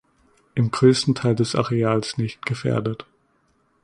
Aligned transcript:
Im 0.55 0.71
größten 0.71 1.13
Teil 1.13 1.35
des 1.35 1.53
Areals 1.55 2.17
nicht 2.17 2.43
gefährdet. 2.43 3.05